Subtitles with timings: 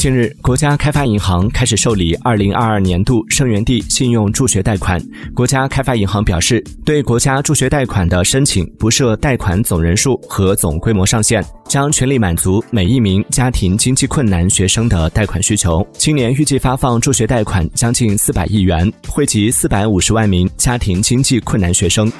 [0.00, 4.98] 近日国家开发银行开始受理二零二二年度生源地信用助学贷款。
[5.34, 15.86] 国家开发银行表示对国家助学贷款的申请不设贷款总人数和总规模上限将全力满足每一名家庭经济困难学生的贷款需求。
[15.92, 22.10] 今年预计发放助学贷款将近四百亿元惠及四百五十万名家庭经济困难学生。